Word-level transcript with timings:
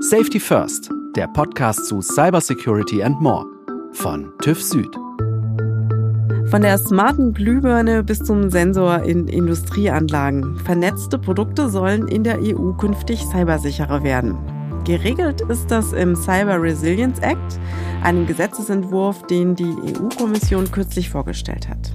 Safety 0.00 0.38
First, 0.38 0.90
der 1.16 1.26
Podcast 1.26 1.86
zu 1.86 2.00
Cybersecurity 2.00 3.02
and 3.02 3.20
More 3.20 3.44
von 3.94 4.32
TÜV 4.40 4.62
Süd. 4.62 4.94
Von 6.50 6.62
der 6.62 6.78
smarten 6.78 7.34
Glühbirne 7.34 8.04
bis 8.04 8.20
zum 8.20 8.48
Sensor 8.48 9.02
in 9.02 9.26
Industrieanlagen. 9.26 10.56
Vernetzte 10.60 11.18
Produkte 11.18 11.68
sollen 11.68 12.06
in 12.06 12.22
der 12.22 12.38
EU 12.40 12.74
künftig 12.74 13.24
cybersicherer 13.24 14.04
werden. 14.04 14.38
Geregelt 14.84 15.40
ist 15.40 15.72
das 15.72 15.92
im 15.92 16.14
Cyber 16.14 16.62
Resilience 16.62 17.18
Act, 17.18 17.58
einem 18.04 18.24
Gesetzesentwurf, 18.24 19.26
den 19.26 19.56
die 19.56 19.74
EU-Kommission 19.74 20.70
kürzlich 20.70 21.10
vorgestellt 21.10 21.68
hat. 21.68 21.92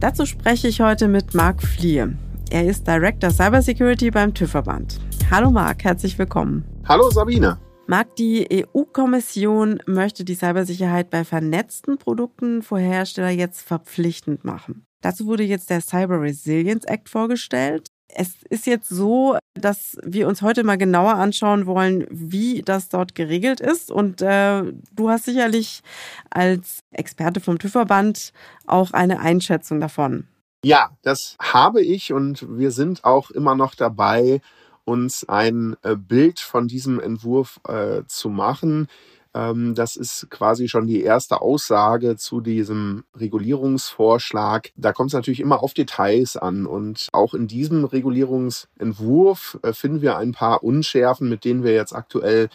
Dazu 0.00 0.26
spreche 0.26 0.66
ich 0.66 0.80
heute 0.80 1.06
mit 1.06 1.34
Marc 1.34 1.62
Fliehe. 1.62 2.16
Er 2.50 2.66
ist 2.66 2.84
Director 2.86 3.30
Cybersecurity 3.30 4.10
beim 4.10 4.34
TÜV-Verband. 4.34 5.00
Hallo 5.30 5.52
Marc, 5.52 5.84
herzlich 5.84 6.18
willkommen. 6.18 6.64
Hallo 6.88 7.10
Sabine. 7.10 7.58
Marc, 7.86 8.16
die 8.16 8.48
EU-Kommission 8.50 9.82
möchte 9.84 10.24
die 10.24 10.34
Cybersicherheit 10.34 11.10
bei 11.10 11.22
vernetzten 11.22 11.98
Produkten 11.98 12.62
vor 12.62 12.78
Hersteller 12.78 13.28
jetzt 13.28 13.60
verpflichtend 13.60 14.46
machen. 14.46 14.86
Dazu 15.02 15.26
wurde 15.26 15.42
jetzt 15.42 15.68
der 15.68 15.82
Cyber 15.82 16.22
Resilience 16.22 16.86
Act 16.86 17.10
vorgestellt. 17.10 17.88
Es 18.08 18.42
ist 18.48 18.66
jetzt 18.66 18.88
so, 18.88 19.36
dass 19.52 19.98
wir 20.02 20.26
uns 20.28 20.40
heute 20.40 20.64
mal 20.64 20.78
genauer 20.78 21.16
anschauen 21.16 21.66
wollen, 21.66 22.06
wie 22.08 22.62
das 22.62 22.88
dort 22.88 23.14
geregelt 23.14 23.60
ist. 23.60 23.90
Und 23.90 24.22
äh, 24.22 24.62
du 24.90 25.10
hast 25.10 25.26
sicherlich 25.26 25.82
als 26.30 26.80
Experte 26.90 27.40
vom 27.40 27.58
TÜV-Verband 27.58 28.32
auch 28.66 28.92
eine 28.92 29.20
Einschätzung 29.20 29.78
davon. 29.78 30.26
Ja, 30.64 30.96
das 31.02 31.36
habe 31.38 31.82
ich 31.82 32.14
und 32.14 32.46
wir 32.58 32.70
sind 32.70 33.04
auch 33.04 33.30
immer 33.30 33.54
noch 33.54 33.74
dabei, 33.74 34.40
uns 34.88 35.28
ein 35.28 35.76
äh, 35.82 35.94
Bild 35.94 36.40
von 36.40 36.66
diesem 36.66 36.98
Entwurf 36.98 37.60
äh, 37.68 38.02
zu 38.06 38.30
machen. 38.30 38.88
Ähm, 39.34 39.74
das 39.74 39.96
ist 39.96 40.28
quasi 40.30 40.68
schon 40.68 40.86
die 40.86 41.02
erste 41.02 41.42
Aussage 41.42 42.16
zu 42.16 42.40
diesem 42.40 43.04
Regulierungsvorschlag. 43.14 44.70
Da 44.76 44.92
kommt 44.92 45.10
es 45.10 45.14
natürlich 45.14 45.40
immer 45.40 45.62
auf 45.62 45.74
Details 45.74 46.36
an. 46.36 46.64
Und 46.64 47.08
auch 47.12 47.34
in 47.34 47.46
diesem 47.46 47.84
Regulierungsentwurf 47.84 49.58
äh, 49.62 49.72
finden 49.74 50.00
wir 50.00 50.16
ein 50.16 50.32
paar 50.32 50.64
Unschärfen, 50.64 51.28
mit 51.28 51.44
denen 51.44 51.62
wir 51.62 51.74
jetzt 51.74 51.94
aktuell 51.94 52.48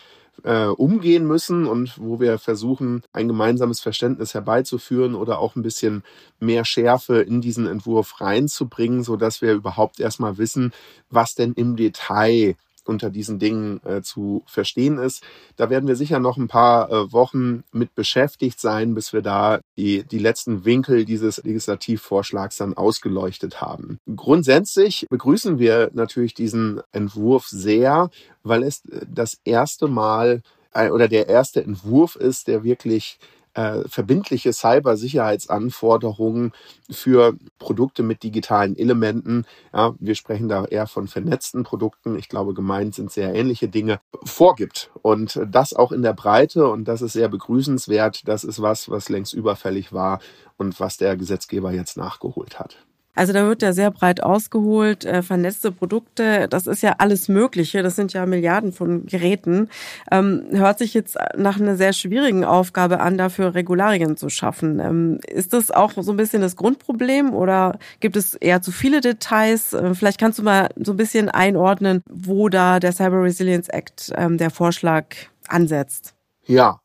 äh, 0.44 0.66
umgehen 0.66 1.26
müssen 1.28 1.66
und 1.66 2.00
wo 2.00 2.20
wir 2.20 2.40
versuchen, 2.40 3.04
ein 3.14 3.28
gemeinsames 3.28 3.80
Verständnis 3.80 4.34
herbeizuführen 4.34 5.16
oder 5.16 5.40
auch 5.40 5.56
ein 5.56 5.62
bisschen 5.62 6.04
mehr 6.40 6.66
Schärfe 6.66 7.22
in 7.22 7.42
diesen 7.42 7.68
Entwurf 7.68 8.20
reinzubringen, 8.20 9.04
so 9.04 9.16
dass 9.16 9.42
wir 9.42 9.54
überhaupt 9.54 10.00
erstmal 10.00 10.38
wissen, 10.38 10.74
was 11.10 11.36
denn 11.36 11.54
im 11.54 11.76
Detail 11.76 12.56
unter 12.88 13.10
diesen 13.10 13.40
Dingen 13.40 13.82
äh, 13.86 14.02
zu 14.02 14.44
verstehen 14.46 14.98
ist. 14.98 15.24
Da 15.56 15.70
werden 15.70 15.88
wir 15.88 15.96
sicher 15.96 16.20
noch 16.20 16.38
ein 16.38 16.48
paar 16.48 16.92
äh, 16.92 17.12
Wochen 17.12 17.64
mit 17.72 17.96
beschäftigt 17.96 18.60
sein, 18.60 18.94
bis 18.94 19.14
wir 19.14 19.22
da 19.22 19.60
die, 19.78 20.04
die 20.04 20.20
letzten 20.20 20.66
Winkel 20.66 21.06
dieses 21.06 21.44
Legislativvorschlags 21.44 22.58
dann 22.58 22.76
ausgeleuchtet 22.76 23.62
haben. 23.62 24.00
Grundsätzlich 24.16 25.08
begrüßen 25.10 25.60
wir 25.60 25.92
natürlich 25.94 26.34
diesen 26.34 26.82
Entwurf 26.92 27.48
sehr, 27.48 28.10
weil 28.44 28.64
es 28.64 28.86
äh, 28.86 29.06
das 29.08 29.40
erste 29.44 29.88
Mal 29.88 30.42
äh, 30.74 30.90
oder 30.90 31.08
der 31.08 31.30
erste 31.30 31.64
Entwurf 31.64 32.16
ist, 32.16 32.48
der 32.48 32.64
wirklich 32.64 33.20
äh, 33.54 33.88
verbindliche 33.88 34.54
Cybersicherheitsanforderungen 34.54 36.54
für 36.90 37.36
Produkte 37.60 38.04
mit 38.04 38.24
digitalen 38.24 38.78
Elementen. 38.78 39.46
Ja, 39.74 39.96
wir 40.00 40.16
sprechen 40.16 40.50
da 40.50 40.66
eher 40.66 40.88
von 40.88 41.08
vernetzten 41.08 41.64
Produkten. 41.64 42.18
Ich 42.18 42.30
glaube, 42.30 42.54
gemeint 42.54 42.96
sind 42.96 43.12
sehr 43.12 43.34
ähnliche 43.34 43.68
Dinge, 43.68 44.00
vorgibt. 44.24 44.92
Und 45.02 45.40
das 45.48 45.74
auch 45.74 45.92
in 45.92 46.02
der 46.02 46.14
Breite. 46.14 46.70
Und 46.70 46.88
das 46.88 47.02
ist 47.02 47.14
sehr 47.14 47.30
begrüßenswert. 47.30 48.28
Das 48.28 48.44
ist 48.44 48.62
was, 48.62 48.90
was 48.90 49.10
längst 49.10 49.34
überfällig 49.34 49.94
war 49.94 50.20
und 50.58 50.80
was 50.80 50.98
der 50.98 51.18
Gesetzgeber 51.18 51.72
jetzt 51.72 51.98
nachgeholt 51.98 52.60
hat. 52.60 52.78
Also 53.16 53.32
da 53.32 53.48
wird 53.48 53.62
ja 53.62 53.74
sehr 53.74 53.92
breit 53.92 54.24
ausgeholt, 54.24 55.06
äh, 55.06 55.22
vernetzte 55.22 55.72
Produkte, 55.72 56.48
das 56.50 56.66
ist 56.66 56.82
ja 56.82 56.96
alles 56.98 57.28
Mögliche, 57.28 57.84
das 57.84 57.96
sind 57.96 58.14
ja 58.14 58.26
Milliarden 58.26 58.74
von 58.74 59.06
Geräten. 59.06 59.70
Ähm, 60.12 60.46
hört 60.52 60.80
sich 60.80 60.94
jetzt 60.94 61.18
nach 61.38 61.60
einer 61.60 61.76
sehr 61.76 61.94
schwierigen 61.94 62.44
Aufgabe 62.44 63.00
an, 63.00 63.18
dafür 63.18 63.54
Regularien 63.54 64.18
zu 64.18 64.30
schaffen. 64.30 64.80
Ähm, 64.80 65.20
ist 65.28 65.54
das 65.54 65.70
auch 65.70 65.92
so 65.96 66.12
ein 66.12 66.18
bisschen 66.18 66.42
das 66.42 66.56
Grundproblem 66.56 67.34
oder 67.34 67.78
gibt 68.00 68.16
es 68.16 68.34
eher 68.34 68.62
zu 68.62 68.72
viele 68.72 69.00
Details? 69.00 69.74
Äh, 69.74 69.94
vielleicht 69.94 70.20
kannst 70.20 70.40
du 70.40 70.44
mal 70.44 70.70
so 70.76 70.94
ein 70.94 70.98
bisschen 70.98 71.30
einordnen, 71.30 72.02
wo 72.10 72.50
da 72.50 72.80
der 72.80 72.94
Cyber 72.94 73.22
Resilience 73.22 73.70
Act 73.70 74.12
ähm, 74.16 74.38
der 74.38 74.50
Vorschlag 74.50 75.06
ansetzt. 75.48 76.16
Ja, 76.46 76.80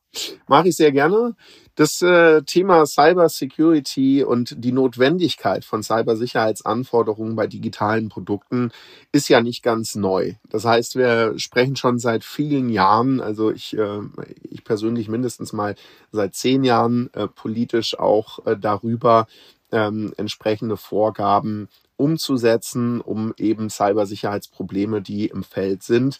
mache 0.47 0.69
ich 0.69 0.75
sehr 0.75 0.91
gerne. 0.91 1.35
Das 1.79 2.01
äh, 2.01 2.41
Thema 2.41 2.85
Cybersecurity 2.85 4.25
und 4.25 4.53
die 4.57 4.73
Notwendigkeit 4.73 5.63
von 5.63 5.81
Cybersicherheitsanforderungen 5.81 7.37
bei 7.37 7.47
digitalen 7.47 8.09
Produkten 8.09 8.73
ist 9.13 9.29
ja 9.29 9.39
nicht 9.39 9.63
ganz 9.63 9.95
neu. 9.95 10.33
Das 10.49 10.65
heißt, 10.65 10.97
wir 10.97 11.39
sprechen 11.39 11.77
schon 11.77 11.97
seit 11.97 12.25
vielen 12.25 12.67
Jahren, 12.67 13.21
also 13.21 13.49
ich, 13.49 13.77
äh, 13.77 14.01
ich 14.43 14.65
persönlich 14.65 15.07
mindestens 15.07 15.53
mal 15.53 15.75
seit 16.11 16.35
zehn 16.35 16.65
Jahren 16.65 17.09
äh, 17.13 17.29
politisch 17.29 17.97
auch 17.97 18.45
äh, 18.45 18.57
darüber, 18.59 19.27
ähm, 19.71 20.11
entsprechende 20.17 20.75
Vorgaben 20.75 21.69
umzusetzen, 21.95 22.99
um 22.99 23.33
eben 23.37 23.69
Cybersicherheitsprobleme, 23.69 25.01
die 25.01 25.27
im 25.27 25.43
Feld 25.43 25.83
sind, 25.83 26.19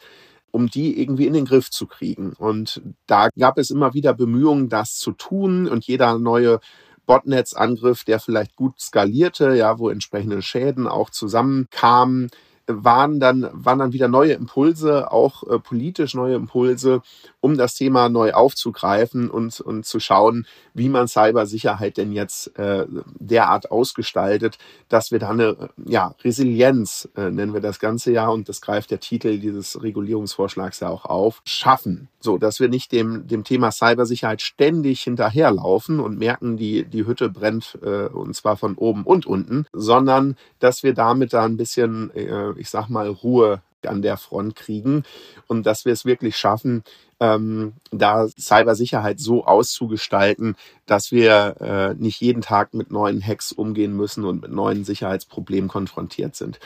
um 0.51 0.69
die 0.69 0.99
irgendwie 0.99 1.27
in 1.27 1.33
den 1.33 1.45
Griff 1.45 1.69
zu 1.69 1.87
kriegen. 1.87 2.33
Und 2.33 2.81
da 3.07 3.29
gab 3.37 3.57
es 3.57 3.71
immer 3.71 3.93
wieder 3.93 4.13
Bemühungen, 4.13 4.69
das 4.69 4.95
zu 4.95 5.11
tun 5.11 5.67
und 5.67 5.85
jeder 5.85 6.17
neue 6.19 6.59
Botnetzangriff, 7.05 8.03
der 8.03 8.19
vielleicht 8.19 8.55
gut 8.55 8.79
skalierte, 8.79 9.55
ja, 9.55 9.79
wo 9.79 9.89
entsprechende 9.89 10.41
Schäden 10.41 10.87
auch 10.87 11.09
zusammenkamen, 11.09 12.29
waren 12.69 13.19
dann, 13.19 13.49
waren 13.51 13.79
dann 13.79 13.93
wieder 13.93 14.07
neue 14.07 14.33
Impulse, 14.33 15.11
auch 15.11 15.43
äh, 15.43 15.59
politisch 15.59 16.13
neue 16.13 16.35
Impulse, 16.35 17.01
um 17.41 17.57
das 17.57 17.73
Thema 17.73 18.09
neu 18.09 18.33
aufzugreifen 18.33 19.29
und, 19.29 19.59
und 19.59 19.85
zu 19.85 19.99
schauen, 19.99 20.45
wie 20.73 20.89
man 20.89 21.07
Cybersicherheit 21.07 21.97
denn 21.97 22.11
jetzt 22.11 22.57
äh, 22.59 22.85
derart 23.19 23.71
ausgestaltet, 23.71 24.57
dass 24.87 25.11
wir 25.11 25.19
da 25.19 25.29
eine 25.29 25.69
ja, 25.85 26.15
Resilienz, 26.23 27.09
äh, 27.15 27.31
nennen 27.31 27.53
wir 27.53 27.61
das 27.61 27.79
ganze 27.79 28.11
ja, 28.11 28.27
und 28.27 28.47
das 28.49 28.61
greift 28.61 28.91
der 28.91 28.99
Titel 28.99 29.39
dieses 29.39 29.81
Regulierungsvorschlags 29.81 30.79
ja 30.79 30.89
auch 30.89 31.05
auf, 31.05 31.41
schaffen. 31.45 32.09
So, 32.21 32.37
dass 32.37 32.59
wir 32.59 32.67
nicht 32.67 32.91
dem, 32.91 33.27
dem 33.27 33.45
Thema 33.45 33.71
Cybersicherheit 33.71 34.41
ständig 34.41 35.01
hinterherlaufen 35.01 35.99
und 36.01 36.19
merken, 36.19 36.57
die, 36.57 36.83
die 36.83 37.05
Hütte 37.05 37.29
brennt, 37.29 37.79
äh, 37.81 38.07
und 38.07 38.35
zwar 38.35 38.57
von 38.57 38.75
oben 38.75 39.03
und 39.03 39.25
unten, 39.25 39.65
sondern 39.71 40.35
dass 40.59 40.83
wir 40.83 40.93
damit 40.93 41.33
da 41.33 41.45
ein 41.45 41.55
bisschen, 41.55 42.11
äh, 42.13 42.58
ich 42.59 42.69
sag 42.69 42.89
mal, 42.89 43.07
Ruhe 43.07 43.61
an 43.85 44.01
der 44.01 44.17
Front 44.17 44.55
kriegen 44.55 45.03
und 45.47 45.65
dass 45.65 45.85
wir 45.85 45.93
es 45.93 46.05
wirklich 46.05 46.35
schaffen, 46.37 46.83
ähm, 47.19 47.73
da 47.91 48.27
Cybersicherheit 48.27 49.19
so 49.19 49.45
auszugestalten, 49.45 50.55
dass 50.85 51.11
wir 51.11 51.55
äh, 51.59 51.93
nicht 52.01 52.21
jeden 52.21 52.41
Tag 52.41 52.73
mit 52.73 52.91
neuen 52.91 53.25
Hacks 53.25 53.51
umgehen 53.51 53.95
müssen 53.95 54.25
und 54.25 54.41
mit 54.41 54.51
neuen 54.51 54.83
Sicherheitsproblemen 54.83 55.69
konfrontiert 55.69 56.35
sind. 56.35 56.59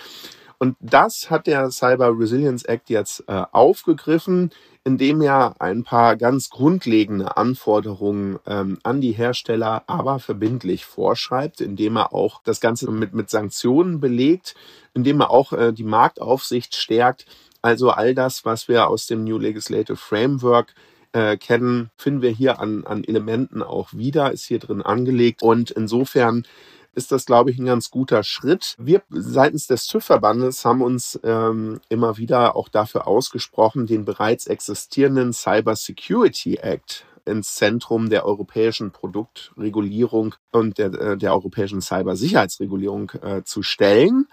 Und 0.59 0.77
das 0.79 1.29
hat 1.29 1.47
der 1.47 1.71
Cyber 1.71 2.17
Resilience 2.17 2.63
Act 2.63 2.89
jetzt 2.89 3.23
äh, 3.27 3.43
aufgegriffen, 3.51 4.51
indem 4.85 5.21
er 5.21 5.55
ein 5.59 5.83
paar 5.83 6.17
ganz 6.17 6.49
grundlegende 6.49 7.37
Anforderungen 7.37 8.39
ähm, 8.45 8.79
an 8.83 8.99
die 8.99 9.13
Hersteller 9.13 9.83
aber 9.87 10.19
verbindlich 10.19 10.85
vorschreibt, 10.85 11.61
indem 11.61 11.95
er 11.95 12.13
auch 12.13 12.41
das 12.43 12.59
Ganze 12.59 12.91
mit, 12.91 13.13
mit 13.13 13.29
Sanktionen 13.29 14.01
belegt, 14.01 14.55
indem 14.93 15.21
er 15.21 15.29
auch 15.29 15.53
äh, 15.53 15.71
die 15.71 15.83
Marktaufsicht 15.83 16.75
stärkt. 16.75 17.25
Also 17.61 17.91
all 17.91 18.13
das, 18.13 18.43
was 18.43 18.67
wir 18.67 18.87
aus 18.87 19.07
dem 19.07 19.23
New 19.23 19.37
Legislative 19.37 19.95
Framework 19.95 20.75
äh, 21.13 21.37
kennen, 21.37 21.89
finden 21.95 22.21
wir 22.21 22.31
hier 22.31 22.59
an, 22.59 22.85
an 22.85 23.05
Elementen 23.05 23.63
auch 23.63 23.93
wieder, 23.93 24.33
ist 24.33 24.45
hier 24.45 24.59
drin 24.59 24.81
angelegt. 24.81 25.41
Und 25.41 25.71
insofern 25.71 26.45
ist 26.93 27.11
das, 27.11 27.25
glaube 27.25 27.51
ich, 27.51 27.57
ein 27.57 27.65
ganz 27.65 27.89
guter 27.89 28.23
Schritt. 28.23 28.75
Wir 28.77 29.01
seitens 29.09 29.67
des 29.67 29.87
TÜV-Verbandes 29.87 30.63
haben 30.65 30.81
uns 30.81 31.19
ähm, 31.23 31.79
immer 31.89 32.17
wieder 32.17 32.55
auch 32.55 32.69
dafür 32.69 33.07
ausgesprochen, 33.07 33.87
den 33.87 34.05
bereits 34.05 34.47
existierenden 34.47 35.33
Cyber 35.33 35.75
Security 35.75 36.55
Act 36.55 37.05
ins 37.25 37.55
Zentrum 37.55 38.09
der 38.09 38.25
europäischen 38.25 38.91
Produktregulierung 38.91 40.35
und 40.51 40.77
der, 40.77 40.93
äh, 40.93 41.17
der 41.17 41.33
europäischen 41.33 41.81
Cybersicherheitsregulierung 41.81 43.11
äh, 43.21 43.43
zu 43.43 43.63
stellen. 43.63 44.27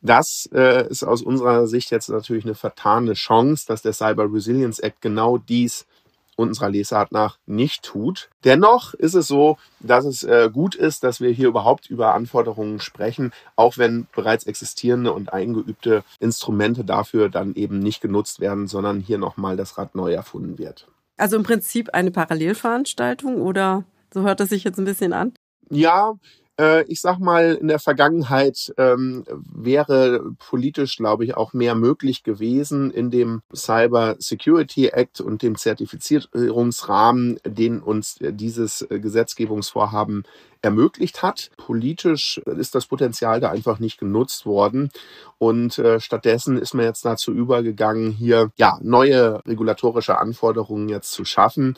Das 0.00 0.48
äh, 0.52 0.88
ist 0.88 1.02
aus 1.02 1.22
unserer 1.22 1.66
Sicht 1.66 1.90
jetzt 1.90 2.08
natürlich 2.08 2.44
eine 2.44 2.54
vertane 2.54 3.14
Chance, 3.14 3.66
dass 3.66 3.82
der 3.82 3.92
Cyber 3.92 4.32
Resilience 4.32 4.78
Act 4.78 5.00
genau 5.00 5.38
dies 5.38 5.86
unserer 6.38 6.70
Lesart 6.70 7.10
nach 7.10 7.38
nicht 7.46 7.82
tut. 7.82 8.30
Dennoch 8.44 8.94
ist 8.94 9.14
es 9.14 9.26
so, 9.26 9.58
dass 9.80 10.04
es 10.04 10.22
äh, 10.22 10.48
gut 10.52 10.74
ist, 10.74 11.02
dass 11.02 11.20
wir 11.20 11.30
hier 11.30 11.48
überhaupt 11.48 11.90
über 11.90 12.14
Anforderungen 12.14 12.80
sprechen, 12.80 13.32
auch 13.56 13.76
wenn 13.76 14.06
bereits 14.14 14.44
existierende 14.44 15.12
und 15.12 15.32
eingeübte 15.32 16.04
Instrumente 16.20 16.84
dafür 16.84 17.28
dann 17.28 17.54
eben 17.54 17.80
nicht 17.80 18.00
genutzt 18.00 18.40
werden, 18.40 18.68
sondern 18.68 19.00
hier 19.00 19.18
nochmal 19.18 19.56
das 19.56 19.78
Rad 19.78 19.94
neu 19.94 20.12
erfunden 20.12 20.58
wird. 20.58 20.86
Also 21.16 21.36
im 21.36 21.42
Prinzip 21.42 21.90
eine 21.92 22.12
Parallelveranstaltung 22.12 23.42
oder 23.42 23.84
so 24.14 24.22
hört 24.22 24.40
es 24.40 24.50
sich 24.50 24.62
jetzt 24.62 24.78
ein 24.78 24.84
bisschen 24.84 25.12
an? 25.12 25.32
Ja, 25.70 26.14
ich 26.88 27.00
sag 27.00 27.18
mal, 27.20 27.54
in 27.54 27.68
der 27.68 27.78
Vergangenheit 27.78 28.74
ähm, 28.78 29.24
wäre 29.28 30.32
politisch, 30.38 30.96
glaube 30.96 31.24
ich, 31.24 31.36
auch 31.36 31.52
mehr 31.52 31.76
möglich 31.76 32.24
gewesen 32.24 32.90
in 32.90 33.10
dem 33.10 33.42
Cyber 33.54 34.16
Security 34.18 34.88
Act 34.88 35.20
und 35.20 35.42
dem 35.42 35.56
Zertifizierungsrahmen, 35.56 37.38
den 37.46 37.80
uns 37.80 38.16
dieses 38.20 38.86
Gesetzgebungsvorhaben 38.90 40.24
ermöglicht 40.62 41.22
hat. 41.22 41.50
Politisch 41.56 42.38
ist 42.38 42.74
das 42.74 42.86
Potenzial 42.86 43.40
da 43.40 43.50
einfach 43.50 43.78
nicht 43.78 43.98
genutzt 43.98 44.46
worden 44.46 44.90
und 45.38 45.78
äh, 45.78 46.00
stattdessen 46.00 46.58
ist 46.58 46.74
man 46.74 46.84
jetzt 46.84 47.04
dazu 47.04 47.32
übergegangen, 47.32 48.10
hier 48.10 48.50
ja 48.56 48.78
neue 48.82 49.44
regulatorische 49.46 50.18
Anforderungen 50.18 50.88
jetzt 50.88 51.12
zu 51.12 51.24
schaffen. 51.24 51.76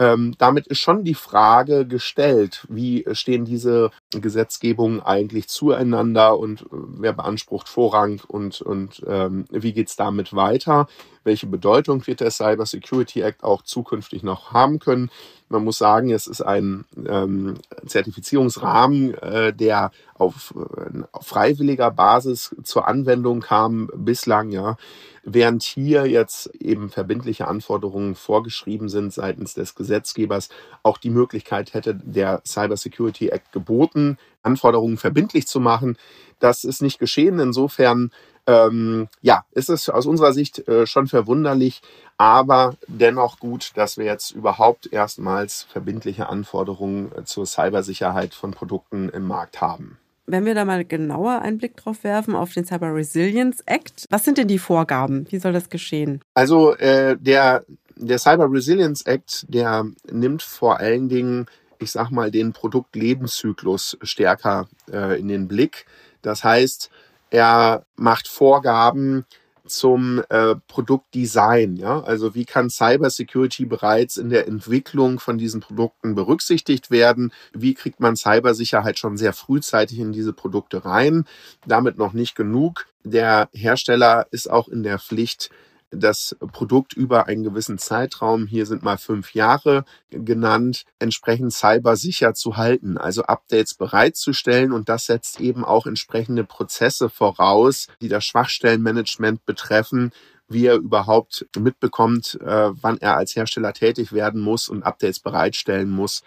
Ähm, 0.00 0.34
damit 0.38 0.66
ist 0.66 0.78
schon 0.78 1.04
die 1.04 1.14
Frage 1.14 1.86
gestellt, 1.86 2.66
wie 2.70 3.04
stehen 3.12 3.44
diese 3.44 3.90
Gesetzgebungen 4.12 5.02
eigentlich 5.02 5.48
zueinander 5.48 6.38
und 6.38 6.62
äh, 6.62 6.66
wer 6.70 7.12
beansprucht 7.12 7.68
Vorrang 7.68 8.22
und, 8.26 8.62
und 8.62 9.02
ähm, 9.06 9.44
wie 9.50 9.74
geht's 9.74 9.96
damit 9.96 10.34
weiter? 10.34 10.88
Welche 11.22 11.46
Bedeutung 11.46 12.06
wird 12.06 12.20
der 12.20 12.30
Cyber 12.30 12.64
Security 12.64 13.20
Act 13.20 13.44
auch 13.44 13.60
zukünftig 13.60 14.22
noch 14.22 14.52
haben 14.52 14.78
können? 14.78 15.10
Man 15.50 15.64
muss 15.64 15.76
sagen, 15.76 16.10
es 16.10 16.26
ist 16.26 16.40
ein 16.40 16.86
ähm, 17.06 17.56
Zertifizierungsrahmen, 17.84 19.12
äh, 19.14 19.52
der 19.52 19.90
auf, 20.14 20.54
äh, 20.56 21.02
auf 21.12 21.26
freiwilliger 21.26 21.90
Basis 21.90 22.56
zur 22.62 22.88
Anwendung 22.88 23.40
kam 23.40 23.90
bislang, 23.94 24.50
ja. 24.50 24.78
Während 25.22 25.62
hier 25.62 26.06
jetzt 26.06 26.54
eben 26.54 26.88
verbindliche 26.88 27.46
Anforderungen 27.46 28.14
vorgeschrieben 28.14 28.88
sind 28.88 29.12
seitens 29.12 29.54
des 29.54 29.74
Gesetzgebers, 29.74 30.48
auch 30.82 30.98
die 30.98 31.10
Möglichkeit 31.10 31.74
hätte 31.74 31.94
der 31.94 32.42
Cyber 32.46 32.76
Security 32.76 33.28
Act 33.28 33.52
geboten, 33.52 34.16
Anforderungen 34.42 34.96
verbindlich 34.96 35.46
zu 35.46 35.60
machen. 35.60 35.98
Das 36.38 36.64
ist 36.64 36.80
nicht 36.80 36.98
geschehen. 36.98 37.38
Insofern 37.38 38.10
ähm, 38.46 39.08
ja, 39.22 39.44
ist 39.52 39.70
es 39.70 39.88
aus 39.88 40.06
unserer 40.06 40.32
Sicht 40.32 40.66
äh, 40.66 40.86
schon 40.86 41.06
verwunderlich, 41.06 41.82
aber 42.16 42.74
dennoch 42.88 43.38
gut, 43.38 43.72
dass 43.76 43.96
wir 43.96 44.06
jetzt 44.06 44.32
überhaupt 44.32 44.92
erstmals 44.92 45.62
verbindliche 45.64 46.28
Anforderungen 46.28 47.12
äh, 47.14 47.24
zur 47.24 47.46
Cybersicherheit 47.46 48.34
von 48.34 48.50
Produkten 48.50 49.08
im 49.10 49.26
Markt 49.26 49.60
haben. 49.60 49.99
Wenn 50.30 50.44
wir 50.44 50.54
da 50.54 50.64
mal 50.64 50.84
genauer 50.84 51.42
einen 51.42 51.58
Blick 51.58 51.76
drauf 51.76 52.04
werfen 52.04 52.36
auf 52.36 52.52
den 52.52 52.64
Cyber 52.64 52.94
Resilience 52.94 53.62
Act, 53.66 54.06
was 54.10 54.24
sind 54.24 54.38
denn 54.38 54.48
die 54.48 54.58
Vorgaben? 54.58 55.26
Wie 55.30 55.38
soll 55.38 55.52
das 55.52 55.68
geschehen? 55.68 56.20
Also 56.34 56.74
äh, 56.76 57.16
der, 57.18 57.64
der 57.96 58.18
Cyber 58.18 58.50
Resilience 58.50 59.02
Act, 59.06 59.46
der 59.48 59.86
nimmt 60.10 60.42
vor 60.42 60.78
allen 60.78 61.08
Dingen, 61.08 61.46
ich 61.80 61.90
sag 61.90 62.10
mal, 62.10 62.30
den 62.30 62.52
Produktlebenszyklus 62.52 63.98
stärker 64.02 64.68
äh, 64.92 65.18
in 65.18 65.26
den 65.26 65.48
Blick. 65.48 65.86
Das 66.22 66.44
heißt, 66.44 66.90
er 67.30 67.84
macht 67.96 68.28
Vorgaben, 68.28 69.24
zum 69.70 70.22
äh, 70.28 70.56
Produktdesign. 70.68 71.76
Ja? 71.76 72.00
Also 72.00 72.34
wie 72.34 72.44
kann 72.44 72.68
Cybersecurity 72.70 73.64
bereits 73.64 74.16
in 74.16 74.28
der 74.28 74.46
Entwicklung 74.46 75.18
von 75.18 75.38
diesen 75.38 75.60
Produkten 75.60 76.14
berücksichtigt 76.14 76.90
werden? 76.90 77.32
Wie 77.52 77.74
kriegt 77.74 78.00
man 78.00 78.16
Cybersicherheit 78.16 78.98
schon 78.98 79.16
sehr 79.16 79.32
frühzeitig 79.32 79.98
in 79.98 80.12
diese 80.12 80.32
Produkte 80.32 80.84
rein? 80.84 81.24
Damit 81.66 81.96
noch 81.96 82.12
nicht 82.12 82.34
genug. 82.34 82.86
Der 83.04 83.48
Hersteller 83.52 84.26
ist 84.30 84.50
auch 84.50 84.68
in 84.68 84.82
der 84.82 84.98
Pflicht, 84.98 85.50
das 85.90 86.36
Produkt 86.52 86.92
über 86.92 87.26
einen 87.26 87.42
gewissen 87.42 87.78
Zeitraum, 87.78 88.46
hier 88.46 88.66
sind 88.66 88.82
mal 88.82 88.96
fünf 88.98 89.34
Jahre 89.34 89.84
genannt, 90.10 90.84
entsprechend 90.98 91.52
cybersicher 91.52 92.34
zu 92.34 92.56
halten, 92.56 92.96
also 92.96 93.22
Updates 93.22 93.74
bereitzustellen. 93.74 94.72
Und 94.72 94.88
das 94.88 95.06
setzt 95.06 95.40
eben 95.40 95.64
auch 95.64 95.86
entsprechende 95.86 96.44
Prozesse 96.44 97.08
voraus, 97.08 97.88
die 98.00 98.08
das 98.08 98.24
Schwachstellenmanagement 98.24 99.44
betreffen, 99.46 100.12
wie 100.48 100.66
er 100.66 100.76
überhaupt 100.76 101.46
mitbekommt, 101.58 102.38
äh, 102.44 102.70
wann 102.72 102.98
er 102.98 103.16
als 103.16 103.36
Hersteller 103.36 103.72
tätig 103.72 104.12
werden 104.12 104.40
muss 104.40 104.68
und 104.68 104.82
Updates 104.82 105.20
bereitstellen 105.20 105.90
muss. 105.90 106.22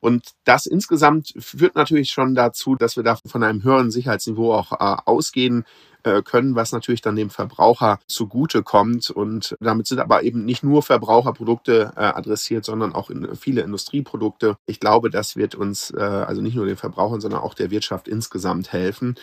Und 0.00 0.30
das 0.44 0.66
insgesamt 0.66 1.34
führt 1.38 1.74
natürlich 1.74 2.10
schon 2.10 2.34
dazu, 2.34 2.74
dass 2.76 2.96
wir 2.96 3.02
da 3.02 3.18
von 3.26 3.42
einem 3.42 3.62
höheren 3.62 3.90
Sicherheitsniveau 3.90 4.52
auch 4.52 4.72
äh, 4.72 4.96
ausgehen 5.04 5.64
äh, 6.04 6.22
können, 6.22 6.54
was 6.54 6.72
natürlich 6.72 7.00
dann 7.00 7.16
dem 7.16 7.30
Verbraucher 7.30 7.98
zugute 8.06 8.62
kommt. 8.62 9.10
Und 9.10 9.56
damit 9.60 9.88
sind 9.88 9.98
aber 9.98 10.22
eben 10.22 10.44
nicht 10.44 10.62
nur 10.62 10.82
Verbraucherprodukte 10.82 11.92
äh, 11.96 12.00
adressiert, 12.00 12.64
sondern 12.64 12.94
auch 12.94 13.10
in 13.10 13.34
viele 13.34 13.62
Industrieprodukte. 13.62 14.56
Ich 14.66 14.78
glaube, 14.78 15.10
das 15.10 15.36
wird 15.36 15.56
uns 15.56 15.90
äh, 15.90 16.00
also 16.00 16.40
nicht 16.40 16.54
nur 16.54 16.66
den 16.66 16.76
Verbrauchern, 16.76 17.20
sondern 17.20 17.40
auch 17.40 17.54
der 17.54 17.70
Wirtschaft 17.70 18.06
insgesamt 18.06 18.72
helfen. 18.72 19.16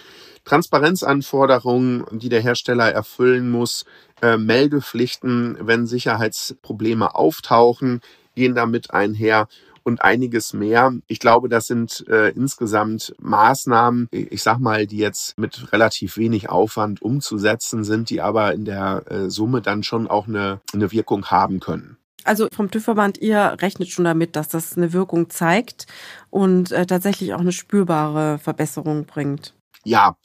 Transparenzanforderungen, 0.44 2.06
die 2.12 2.30
der 2.30 2.42
Hersteller 2.42 2.92
erfüllen 2.92 3.50
muss, 3.50 3.86
äh, 4.22 4.38
Meldepflichten, 4.38 5.57
wenn 5.62 5.88
Sicherheitsprobleme 5.88 7.16
auftauchen, 7.16 8.01
gehen 8.36 8.54
damit 8.54 8.92
einher 8.92 9.48
und 9.85 10.01
einiges 10.01 10.53
mehr. 10.53 10.93
Ich 11.07 11.19
glaube, 11.19 11.47
das 11.47 11.67
sind 11.67 12.05
äh, 12.09 12.29
insgesamt 12.29 13.15
Maßnahmen, 13.19 14.07
ich 14.11 14.41
sag 14.41 14.59
mal, 14.59 14.87
die 14.87 14.97
jetzt 14.97 15.37
mit 15.37 15.71
relativ 15.71 16.17
wenig 16.17 16.49
Aufwand 16.49 17.01
umzusetzen 17.01 17.83
sind, 17.83 18.09
die 18.09 18.21
aber 18.21 18.53
in 18.53 18.65
der 18.65 19.03
äh, 19.09 19.29
Summe 19.29 19.61
dann 19.61 19.83
schon 19.83 20.07
auch 20.07 20.27
eine, 20.27 20.59
eine 20.73 20.91
Wirkung 20.91 21.27
haben 21.27 21.59
können. 21.59 21.97
Also 22.23 22.47
vom 22.51 22.71
TÜV-Verband, 22.71 23.19
ihr 23.19 23.55
rechnet 23.61 23.89
schon 23.89 24.05
damit, 24.05 24.35
dass 24.35 24.47
das 24.47 24.75
eine 24.75 24.93
Wirkung 24.93 25.29
zeigt 25.29 25.85
und 26.31 26.71
äh, 26.71 26.88
tatsächlich 26.88 27.35
auch 27.35 27.39
eine 27.39 27.51
spürbare 27.51 28.39
Verbesserung 28.39 29.05
bringt. 29.05 29.53
Ja, 29.83 30.15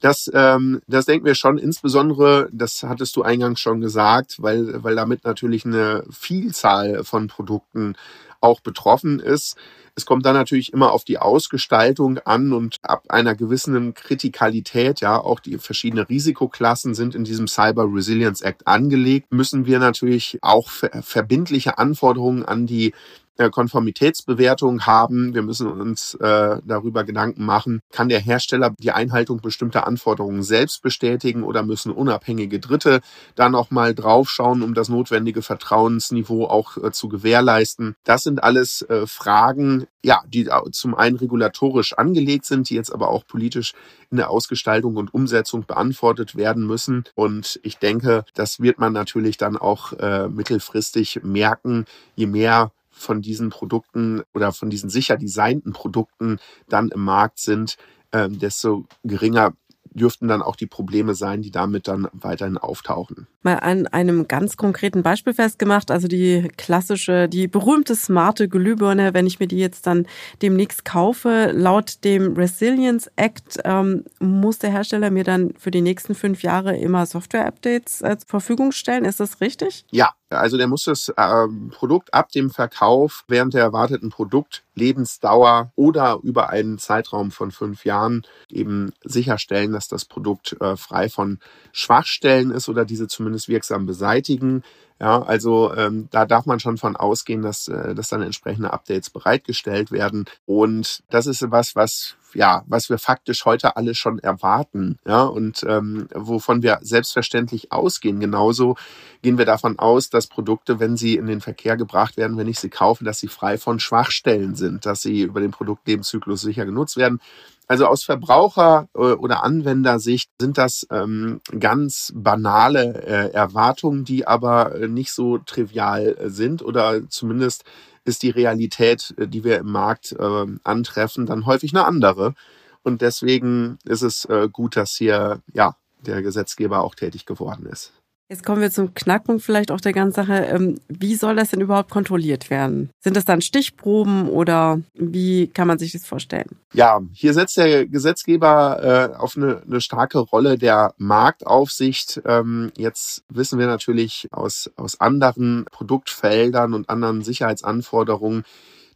das, 0.00 0.30
ähm, 0.32 0.80
das 0.86 1.04
denken 1.04 1.26
wir 1.26 1.34
schon 1.34 1.58
insbesondere, 1.58 2.48
das 2.52 2.82
hattest 2.82 3.16
du 3.16 3.22
eingangs 3.22 3.60
schon 3.60 3.80
gesagt, 3.80 4.36
weil, 4.38 4.82
weil 4.82 4.96
damit 4.96 5.24
natürlich 5.24 5.64
eine 5.64 6.04
Vielzahl 6.10 7.04
von 7.04 7.28
Produkten 7.28 7.94
auch 8.40 8.60
betroffen 8.60 9.20
ist. 9.20 9.56
Es 9.94 10.06
kommt 10.06 10.24
dann 10.24 10.34
natürlich 10.34 10.72
immer 10.72 10.92
auf 10.92 11.04
die 11.04 11.18
Ausgestaltung 11.18 12.18
an 12.18 12.52
und 12.52 12.76
ab 12.82 13.04
einer 13.08 13.34
gewissen 13.34 13.92
Kritikalität, 13.94 15.00
ja, 15.00 15.18
auch 15.18 15.40
die 15.40 15.58
verschiedenen 15.58 16.06
Risikoklassen 16.06 16.94
sind 16.94 17.14
in 17.14 17.24
diesem 17.24 17.48
Cyber 17.48 17.86
Resilience 17.92 18.40
Act 18.40 18.66
angelegt, 18.66 19.32
müssen 19.32 19.66
wir 19.66 19.78
natürlich 19.78 20.38
auch 20.42 20.70
verbindliche 20.70 21.78
Anforderungen 21.78 22.44
an 22.44 22.66
die 22.66 22.94
äh, 23.40 23.50
Konformitätsbewertung 23.50 24.84
haben. 24.84 25.34
Wir 25.34 25.42
müssen 25.42 25.66
uns 25.66 26.14
äh, 26.14 26.58
darüber 26.62 27.04
Gedanken 27.04 27.44
machen, 27.44 27.80
kann 27.90 28.10
der 28.10 28.20
Hersteller 28.20 28.74
die 28.78 28.92
Einhaltung 28.92 29.40
bestimmter 29.40 29.86
Anforderungen 29.86 30.42
selbst 30.42 30.82
bestätigen 30.82 31.42
oder 31.42 31.62
müssen 31.62 31.90
unabhängige 31.90 32.60
Dritte 32.60 33.00
da 33.36 33.48
nochmal 33.48 33.94
draufschauen, 33.94 34.62
um 34.62 34.74
das 34.74 34.90
notwendige 34.90 35.40
Vertrauensniveau 35.40 36.46
auch 36.46 36.76
äh, 36.76 36.92
zu 36.92 37.08
gewährleisten. 37.08 37.96
Das 38.04 38.24
sind 38.24 38.44
alles 38.44 38.82
äh, 38.82 39.06
Fragen, 39.06 39.86
ja, 40.02 40.22
die 40.28 40.48
zum 40.72 40.94
einen 40.94 41.16
regulatorisch 41.16 41.94
angelegt 41.94 42.44
sind, 42.44 42.68
die 42.68 42.74
jetzt 42.74 42.92
aber 42.92 43.08
auch 43.08 43.26
politisch 43.26 43.72
in 44.10 44.18
der 44.18 44.30
Ausgestaltung 44.30 44.96
und 44.96 45.14
Umsetzung 45.14 45.64
beantwortet 45.64 46.36
werden 46.36 46.66
müssen. 46.66 47.04
Und 47.14 47.58
ich 47.62 47.78
denke, 47.78 48.24
das 48.34 48.60
wird 48.60 48.78
man 48.78 48.92
natürlich 48.92 49.38
dann 49.38 49.56
auch 49.56 49.92
äh, 49.94 50.28
mittelfristig 50.28 51.20
merken, 51.22 51.86
je 52.16 52.26
mehr 52.26 52.72
von 53.00 53.22
diesen 53.22 53.50
Produkten 53.50 54.22
oder 54.34 54.52
von 54.52 54.70
diesen 54.70 54.90
sicher 54.90 55.16
designten 55.16 55.72
Produkten 55.72 56.38
dann 56.68 56.88
im 56.88 57.02
Markt 57.02 57.38
sind, 57.38 57.76
ähm, 58.12 58.38
desto 58.38 58.86
geringer 59.04 59.54
dürften 59.92 60.28
dann 60.28 60.42
auch 60.42 60.56
die 60.56 60.66
Probleme 60.66 61.14
sein, 61.14 61.42
die 61.42 61.50
damit 61.50 61.88
dann 61.88 62.08
weiterhin 62.12 62.58
auftauchen. 62.58 63.26
Mal 63.42 63.56
an 63.56 63.86
einem 63.86 64.28
ganz 64.28 64.56
konkreten 64.56 65.02
Beispiel 65.02 65.34
festgemacht, 65.34 65.90
also 65.90 66.06
die 66.06 66.48
klassische, 66.56 67.28
die 67.28 67.48
berühmte 67.48 67.96
smarte 67.96 68.48
Glühbirne, 68.48 69.14
wenn 69.14 69.26
ich 69.26 69.40
mir 69.40 69.48
die 69.48 69.58
jetzt 69.58 69.86
dann 69.86 70.06
demnächst 70.42 70.84
kaufe, 70.84 71.50
laut 71.52 72.04
dem 72.04 72.34
Resilience 72.34 73.10
Act 73.16 73.58
ähm, 73.64 74.04
muss 74.20 74.58
der 74.58 74.70
Hersteller 74.70 75.10
mir 75.10 75.24
dann 75.24 75.54
für 75.58 75.70
die 75.70 75.82
nächsten 75.82 76.14
fünf 76.14 76.42
Jahre 76.42 76.76
immer 76.76 77.06
Software-Updates 77.06 78.02
äh, 78.02 78.18
zur 78.18 78.28
Verfügung 78.28 78.72
stellen. 78.72 79.04
Ist 79.04 79.20
das 79.20 79.40
richtig? 79.40 79.84
Ja, 79.90 80.12
Also 80.30 80.56
der 80.56 80.68
muss 80.68 80.84
das 80.84 81.08
äh, 81.08 81.46
Produkt 81.70 82.14
ab 82.14 82.30
dem 82.30 82.50
Verkauf 82.50 83.24
während 83.26 83.54
der 83.54 83.62
erwarteten 83.62 84.10
Produktlebensdauer 84.10 85.72
oder 85.74 86.20
über 86.22 86.50
einen 86.50 86.78
Zeitraum 86.78 87.32
von 87.32 87.50
fünf 87.50 87.84
Jahren 87.84 88.22
eben 88.48 88.92
sicherstellen, 89.02 89.72
dass 89.72 89.88
das 89.88 90.04
Produkt 90.04 90.56
äh, 90.60 90.76
frei 90.76 91.08
von 91.08 91.40
Schwachstellen 91.72 92.52
ist 92.52 92.68
oder 92.68 92.84
diese 92.84 93.08
zumindest 93.08 93.48
wirksam 93.48 93.86
beseitigen. 93.86 94.62
Ja, 95.00 95.22
also 95.22 95.74
ähm, 95.74 96.08
da 96.10 96.26
darf 96.26 96.44
man 96.44 96.60
schon 96.60 96.76
von 96.76 96.94
ausgehen, 96.94 97.40
dass, 97.40 97.68
äh, 97.68 97.94
dass 97.94 98.08
dann 98.08 98.20
entsprechende 98.20 98.72
Updates 98.72 99.08
bereitgestellt 99.08 99.92
werden. 99.92 100.26
Und 100.44 101.02
das 101.08 101.26
ist 101.26 101.50
was, 101.50 101.74
was 101.74 102.16
ja, 102.34 102.62
was 102.66 102.90
wir 102.90 102.98
faktisch 102.98 103.44
heute 103.44 103.76
alle 103.76 103.94
schon 103.94 104.18
erwarten, 104.18 104.98
ja, 105.06 105.22
und 105.24 105.64
ähm, 105.68 106.08
wovon 106.14 106.62
wir 106.62 106.78
selbstverständlich 106.82 107.72
ausgehen. 107.72 108.20
Genauso 108.20 108.76
gehen 109.22 109.38
wir 109.38 109.46
davon 109.46 109.78
aus, 109.78 110.10
dass 110.10 110.26
Produkte, 110.26 110.80
wenn 110.80 110.96
sie 110.96 111.16
in 111.16 111.26
den 111.26 111.40
Verkehr 111.40 111.76
gebracht 111.76 112.16
werden, 112.16 112.36
wenn 112.36 112.48
ich 112.48 112.60
sie 112.60 112.70
kaufe, 112.70 113.04
dass 113.04 113.18
sie 113.18 113.28
frei 113.28 113.58
von 113.58 113.80
Schwachstellen 113.80 114.54
sind, 114.54 114.86
dass 114.86 115.02
sie 115.02 115.22
über 115.22 115.40
den 115.40 115.50
Produktlebenszyklus 115.50 116.42
sicher 116.42 116.66
genutzt 116.66 116.96
werden. 116.96 117.20
Also 117.70 117.86
aus 117.86 118.02
Verbraucher- 118.02 118.88
äh, 118.94 118.98
oder 118.98 119.44
Anwendersicht 119.44 120.28
sind 120.40 120.58
das 120.58 120.88
ähm, 120.90 121.40
ganz 121.56 122.12
banale 122.16 123.04
äh, 123.06 123.32
Erwartungen, 123.32 124.04
die 124.04 124.26
aber 124.26 124.74
äh, 124.74 124.88
nicht 124.88 125.12
so 125.12 125.38
trivial 125.38 126.16
äh, 126.18 126.30
sind 126.30 126.62
oder 126.62 127.08
zumindest 127.08 127.62
ist 128.04 128.24
die 128.24 128.30
Realität, 128.30 129.14
die 129.16 129.44
wir 129.44 129.58
im 129.58 129.70
Markt 129.70 130.10
äh, 130.18 130.46
antreffen, 130.64 131.26
dann 131.26 131.46
häufig 131.46 131.72
eine 131.72 131.84
andere. 131.84 132.34
Und 132.82 133.02
deswegen 133.02 133.78
ist 133.84 134.02
es 134.02 134.24
äh, 134.24 134.48
gut, 134.50 134.74
dass 134.74 134.96
hier 134.96 135.40
ja 135.52 135.76
der 136.04 136.22
Gesetzgeber 136.22 136.82
auch 136.82 136.96
tätig 136.96 137.24
geworden 137.24 137.66
ist. 137.66 137.92
Jetzt 138.30 138.46
kommen 138.46 138.60
wir 138.60 138.70
zum 138.70 138.94
Knackpunkt 138.94 139.42
vielleicht 139.42 139.72
auch 139.72 139.80
der 139.80 139.92
ganzen 139.92 140.14
Sache. 140.14 140.44
Ähm, 140.44 140.78
wie 140.86 141.16
soll 141.16 141.34
das 141.34 141.50
denn 141.50 141.60
überhaupt 141.60 141.90
kontrolliert 141.90 142.48
werden? 142.48 142.90
Sind 143.00 143.16
das 143.16 143.24
dann 143.24 143.40
Stichproben 143.40 144.28
oder 144.28 144.80
wie 144.94 145.48
kann 145.48 145.66
man 145.66 145.80
sich 145.80 145.90
das 145.90 146.06
vorstellen? 146.06 146.48
Ja, 146.72 147.00
hier 147.12 147.34
setzt 147.34 147.56
der 147.56 147.88
Gesetzgeber 147.88 149.10
äh, 149.12 149.16
auf 149.16 149.36
eine, 149.36 149.62
eine, 149.66 149.80
starke 149.80 150.20
Rolle 150.20 150.58
der 150.58 150.94
Marktaufsicht. 150.96 152.22
Ähm, 152.24 152.70
jetzt 152.76 153.24
wissen 153.30 153.58
wir 153.58 153.66
natürlich 153.66 154.28
aus, 154.30 154.70
aus 154.76 155.00
anderen 155.00 155.64
Produktfeldern 155.72 156.72
und 156.72 156.88
anderen 156.88 157.22
Sicherheitsanforderungen, 157.22 158.44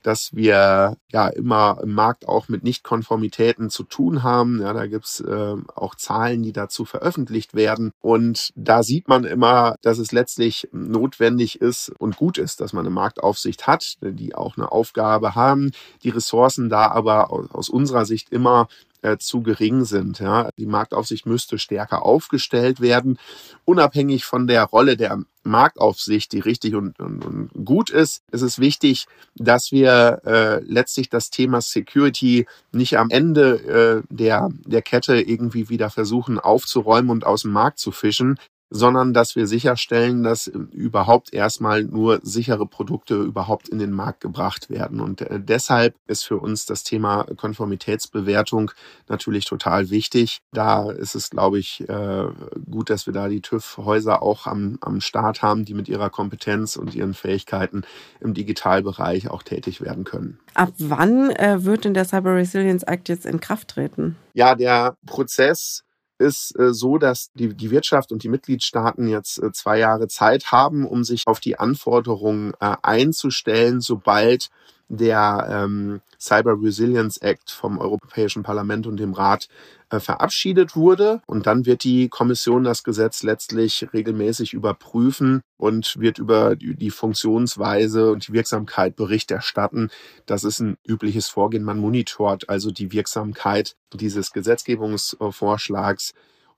dass 0.04 0.34
wir 0.34 0.96
ja 1.10 1.28
immer 1.28 1.78
im 1.82 1.92
Markt 1.92 2.28
auch 2.28 2.48
mit 2.48 2.62
Nichtkonformitäten 2.62 3.70
zu 3.70 3.82
tun 3.84 4.22
haben. 4.22 4.60
Ja, 4.60 4.72
da 4.72 4.86
gibt's 4.86 5.20
äh, 5.20 5.56
auch 5.74 5.94
Zahlen, 5.94 6.42
die 6.42 6.52
dazu 6.52 6.84
veröffentlicht 6.84 7.54
werden. 7.54 7.92
Und 8.00 8.50
da 8.54 8.82
sieht 8.82 9.08
man 9.08 9.24
immer, 9.24 9.76
dass 9.82 9.98
es 9.98 10.12
letztlich 10.12 10.68
notwendig 10.72 11.60
ist 11.60 11.90
und 11.98 12.16
gut 12.16 12.38
ist, 12.38 12.60
dass 12.60 12.72
man 12.72 12.84
eine 12.84 12.94
Marktaufsicht 12.94 13.66
hat, 13.66 13.96
die 14.02 14.34
auch 14.34 14.56
eine 14.56 14.70
Aufgabe 14.70 15.34
haben, 15.34 15.70
die 16.02 16.10
Ressourcen 16.10 16.68
da 16.68 16.88
aber 16.88 17.32
aus 17.32 17.68
unserer 17.68 18.04
Sicht 18.04 18.30
immer 18.30 18.68
äh, 19.04 19.18
zu 19.18 19.42
gering 19.42 19.84
sind. 19.84 20.18
Ja. 20.18 20.50
Die 20.58 20.66
Marktaufsicht 20.66 21.26
müsste 21.26 21.58
stärker 21.58 22.02
aufgestellt 22.02 22.80
werden, 22.80 23.18
unabhängig 23.64 24.24
von 24.24 24.46
der 24.46 24.64
Rolle 24.64 24.96
der 24.96 25.22
Marktaufsicht, 25.42 26.32
die 26.32 26.40
richtig 26.40 26.74
und, 26.74 26.98
und, 26.98 27.24
und 27.24 27.50
gut 27.66 27.90
ist. 27.90 28.22
Es 28.30 28.40
ist 28.40 28.58
wichtig, 28.58 29.06
dass 29.36 29.72
wir 29.72 30.22
äh, 30.24 30.60
letztlich 30.64 31.10
das 31.10 31.28
Thema 31.28 31.60
Security 31.60 32.46
nicht 32.72 32.96
am 32.96 33.10
Ende 33.10 34.02
äh, 34.02 34.02
der, 34.08 34.48
der 34.64 34.80
Kette 34.80 35.20
irgendwie 35.20 35.68
wieder 35.68 35.90
versuchen 35.90 36.40
aufzuräumen 36.40 37.10
und 37.10 37.26
aus 37.26 37.42
dem 37.42 37.52
Markt 37.52 37.78
zu 37.78 37.92
fischen, 37.92 38.38
sondern 38.74 39.14
dass 39.14 39.36
wir 39.36 39.46
sicherstellen, 39.46 40.24
dass 40.24 40.48
überhaupt 40.48 41.32
erstmal 41.32 41.84
nur 41.84 42.18
sichere 42.24 42.66
Produkte 42.66 43.14
überhaupt 43.14 43.68
in 43.68 43.78
den 43.78 43.92
Markt 43.92 44.20
gebracht 44.20 44.68
werden. 44.68 45.00
Und 45.00 45.20
äh, 45.20 45.38
deshalb 45.40 45.94
ist 46.08 46.24
für 46.24 46.38
uns 46.38 46.66
das 46.66 46.82
Thema 46.82 47.24
Konformitätsbewertung 47.36 48.72
natürlich 49.08 49.44
total 49.44 49.90
wichtig. 49.90 50.40
Da 50.52 50.90
ist 50.90 51.14
es, 51.14 51.30
glaube 51.30 51.60
ich, 51.60 51.88
äh, 51.88 52.26
gut, 52.68 52.90
dass 52.90 53.06
wir 53.06 53.12
da 53.12 53.28
die 53.28 53.42
TÜV-Häuser 53.42 54.24
auch 54.24 54.48
am, 54.48 54.78
am 54.80 55.00
Start 55.00 55.40
haben, 55.40 55.64
die 55.64 55.74
mit 55.74 55.88
ihrer 55.88 56.10
Kompetenz 56.10 56.74
und 56.74 56.96
ihren 56.96 57.14
Fähigkeiten 57.14 57.82
im 58.20 58.34
Digitalbereich 58.34 59.30
auch 59.30 59.44
tätig 59.44 59.82
werden 59.82 60.02
können. 60.02 60.40
Ab 60.54 60.72
wann 60.78 61.30
äh, 61.30 61.64
wird 61.64 61.84
denn 61.84 61.94
der 61.94 62.06
Cyber 62.06 62.34
Resilience 62.34 62.82
Act 62.82 63.08
jetzt 63.08 63.24
in 63.24 63.38
Kraft 63.38 63.68
treten? 63.68 64.16
Ja, 64.32 64.56
der 64.56 64.96
Prozess 65.06 65.84
ist 66.24 66.58
äh, 66.58 66.72
so, 66.72 66.98
dass 66.98 67.30
die, 67.34 67.54
die 67.54 67.70
Wirtschaft 67.70 68.10
und 68.10 68.22
die 68.22 68.28
Mitgliedstaaten 68.28 69.06
jetzt 69.06 69.42
äh, 69.42 69.52
zwei 69.52 69.78
Jahre 69.78 70.08
Zeit 70.08 70.50
haben, 70.50 70.86
um 70.86 71.04
sich 71.04 71.22
auf 71.26 71.40
die 71.40 71.58
Anforderungen 71.58 72.52
äh, 72.60 72.76
einzustellen, 72.82 73.80
sobald 73.80 74.50
der 74.88 75.46
ähm, 75.50 76.00
Cyber 76.20 76.56
Resilience 76.60 77.18
Act 77.18 77.50
vom 77.50 77.78
Europäischen 77.78 78.42
Parlament 78.42 78.86
und 78.86 78.98
dem 78.98 79.12
Rat 79.12 79.48
äh, 79.90 80.00
verabschiedet 80.00 80.76
wurde. 80.76 81.20
Und 81.26 81.46
dann 81.46 81.66
wird 81.66 81.84
die 81.84 82.08
Kommission 82.08 82.64
das 82.64 82.84
Gesetz 82.84 83.22
letztlich 83.22 83.86
regelmäßig 83.92 84.52
überprüfen 84.52 85.42
und 85.56 85.98
wird 85.98 86.18
über 86.18 86.56
die 86.56 86.90
Funktionsweise 86.90 88.10
und 88.10 88.28
die 88.28 88.32
Wirksamkeit 88.32 88.96
Bericht 88.96 89.30
erstatten. 89.30 89.90
Das 90.26 90.44
ist 90.44 90.60
ein 90.60 90.76
übliches 90.86 91.28
Vorgehen. 91.28 91.64
Man 91.64 91.78
monitort 91.78 92.48
also 92.48 92.70
die 92.70 92.92
Wirksamkeit 92.92 93.76
dieses 93.92 94.32
Gesetzgebungsvorschlags 94.32 96.12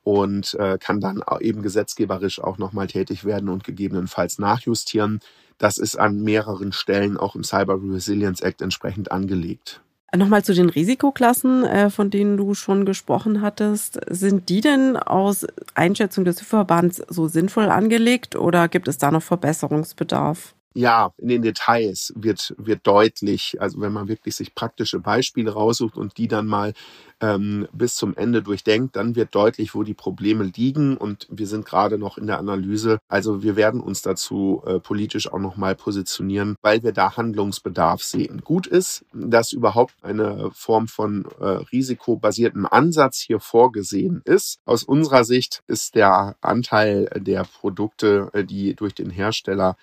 und 0.06 0.54
äh, 0.54 0.78
kann 0.78 1.00
dann 1.00 1.20
eben 1.40 1.62
gesetzgeberisch 1.62 2.40
auch 2.40 2.58
nochmal 2.58 2.86
tätig 2.86 3.24
werden 3.24 3.48
und 3.48 3.64
gegebenenfalls 3.64 4.38
nachjustieren. 4.38 5.18
Das 5.58 5.78
ist 5.78 5.98
an 5.98 6.20
mehreren 6.20 6.72
Stellen 6.72 7.16
auch 7.16 7.34
im 7.34 7.44
Cyber 7.44 7.80
Resilience 7.82 8.40
Act 8.40 8.62
entsprechend 8.62 9.10
angelegt. 9.10 9.80
Nochmal 10.14 10.44
zu 10.44 10.54
den 10.54 10.70
Risikoklassen, 10.70 11.64
äh, 11.64 11.90
von 11.90 12.10
denen 12.10 12.36
du 12.36 12.54
schon 12.54 12.86
gesprochen 12.86 13.42
hattest. 13.42 13.98
Sind 14.08 14.48
die 14.48 14.60
denn 14.60 14.96
aus 14.96 15.46
Einschätzung 15.74 16.24
des 16.24 16.40
Verbands 16.40 17.02
so 17.08 17.28
sinnvoll 17.28 17.66
angelegt 17.66 18.36
oder 18.36 18.68
gibt 18.68 18.88
es 18.88 18.98
da 18.98 19.10
noch 19.10 19.22
Verbesserungsbedarf? 19.22 20.54
Ja, 20.76 21.12
in 21.16 21.28
den 21.28 21.40
Details 21.40 22.12
wird, 22.16 22.54
wird 22.58 22.86
deutlich, 22.86 23.56
also 23.60 23.80
wenn 23.80 23.92
man 23.92 24.08
wirklich 24.08 24.36
sich 24.36 24.54
praktische 24.54 25.00
Beispiele 25.00 25.50
raussucht 25.50 25.96
und 25.96 26.18
die 26.18 26.28
dann 26.28 26.46
mal 26.46 26.74
ähm, 27.22 27.66
bis 27.72 27.94
zum 27.94 28.14
Ende 28.14 28.42
durchdenkt, 28.42 28.94
dann 28.94 29.16
wird 29.16 29.34
deutlich, 29.34 29.74
wo 29.74 29.84
die 29.84 29.94
Probleme 29.94 30.44
liegen 30.44 30.98
und 30.98 31.26
wir 31.30 31.46
sind 31.46 31.64
gerade 31.64 31.96
noch 31.96 32.18
in 32.18 32.26
der 32.26 32.38
Analyse. 32.38 32.98
Also 33.08 33.42
wir 33.42 33.56
werden 33.56 33.80
uns 33.80 34.02
dazu 34.02 34.62
äh, 34.66 34.78
politisch 34.78 35.32
auch 35.32 35.38
nochmal 35.38 35.74
positionieren, 35.76 36.56
weil 36.60 36.82
wir 36.82 36.92
da 36.92 37.16
Handlungsbedarf 37.16 38.02
sehen. 38.02 38.42
Gut 38.44 38.66
ist, 38.66 39.06
dass 39.14 39.52
überhaupt 39.52 39.94
eine 40.02 40.50
Form 40.52 40.88
von 40.88 41.24
äh, 41.40 41.44
risikobasiertem 41.72 42.66
Ansatz 42.66 43.18
hier 43.20 43.40
vorgesehen 43.40 44.20
ist. 44.26 44.58
Aus 44.66 44.82
unserer 44.82 45.24
Sicht 45.24 45.62
ist 45.68 45.94
der 45.94 46.36
Anteil 46.42 47.08
der 47.16 47.44
Produkte, 47.44 48.28
äh, 48.34 48.44
die 48.44 48.74
durch 48.74 48.94
den 48.94 49.08
Hersteller 49.08 49.78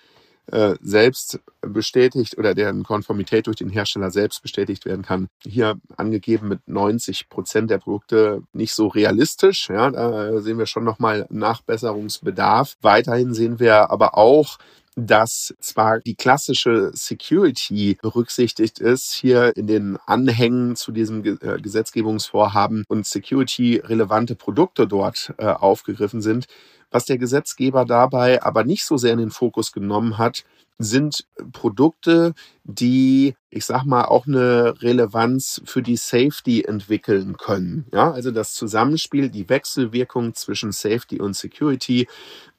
äh, 0.50 0.74
selbst 0.82 1.40
bestätigt 1.60 2.36
oder 2.36 2.54
deren 2.54 2.82
Konformität 2.82 3.46
durch 3.46 3.56
den 3.56 3.70
Hersteller 3.70 4.10
selbst 4.10 4.42
bestätigt 4.42 4.84
werden 4.84 5.02
kann. 5.02 5.28
Hier 5.42 5.76
angegeben 5.96 6.48
mit 6.48 6.60
90 6.66 7.28
Prozent 7.28 7.70
der 7.70 7.78
Produkte 7.78 8.42
nicht 8.52 8.74
so 8.74 8.88
realistisch. 8.88 9.68
Ja, 9.70 9.90
da 9.90 10.40
sehen 10.40 10.58
wir 10.58 10.66
schon 10.66 10.84
nochmal 10.84 11.26
Nachbesserungsbedarf. 11.30 12.76
Weiterhin 12.82 13.32
sehen 13.32 13.58
wir 13.58 13.90
aber 13.90 14.16
auch, 14.18 14.58
dass 14.96 15.54
zwar 15.60 16.00
die 16.00 16.14
klassische 16.14 16.90
Security 16.94 17.98
berücksichtigt 18.00 18.78
ist, 18.78 19.12
hier 19.12 19.56
in 19.56 19.66
den 19.66 19.98
Anhängen 20.06 20.76
zu 20.76 20.92
diesem 20.92 21.24
äh, 21.24 21.60
Gesetzgebungsvorhaben 21.60 22.84
und 22.88 23.06
security-relevante 23.06 24.36
Produkte 24.36 24.86
dort 24.86 25.34
äh, 25.38 25.46
aufgegriffen 25.46 26.22
sind, 26.22 26.46
was 26.90 27.06
der 27.06 27.18
Gesetzgeber 27.18 27.84
dabei 27.84 28.42
aber 28.42 28.62
nicht 28.62 28.84
so 28.84 28.96
sehr 28.96 29.12
in 29.12 29.18
den 29.18 29.30
Fokus 29.32 29.72
genommen 29.72 30.16
hat, 30.16 30.44
sind 30.78 31.26
Produkte, 31.52 32.34
die, 32.64 33.34
ich 33.50 33.64
sag 33.64 33.84
mal, 33.84 34.04
auch 34.04 34.26
eine 34.26 34.74
Relevanz 34.82 35.62
für 35.64 35.82
die 35.82 35.96
Safety 35.96 36.62
entwickeln 36.62 37.36
können. 37.36 37.86
Ja, 37.92 38.10
also 38.10 38.30
das 38.30 38.54
Zusammenspiel, 38.54 39.28
die 39.28 39.48
Wechselwirkung 39.48 40.34
zwischen 40.34 40.72
Safety 40.72 41.20
und 41.20 41.36
Security. 41.36 42.08